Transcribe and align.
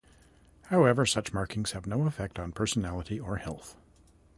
However, 0.71 1.05
such 1.05 1.31
markings 1.31 1.73
have 1.73 1.85
no 1.85 2.07
effect 2.07 2.39
on 2.39 2.53
personality 2.53 3.19
or 3.19 3.35
health. 3.35 3.75